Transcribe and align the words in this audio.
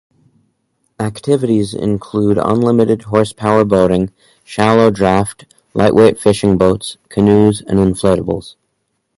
Activities 0.99 1.75
include 1.75 2.39
unlimited-horsepower 2.39 3.63
boating, 3.65 4.09
shallow-draft, 4.43 5.45
lightweight 5.75 6.19
fishing 6.19 6.57
boats, 6.57 6.97
canoes 7.09 7.61
and 7.61 7.77
inflatables. 7.77 8.55